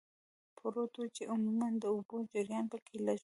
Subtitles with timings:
[0.57, 3.19] پروت و، چې عموماً د اوبو جریان پکې لږ و.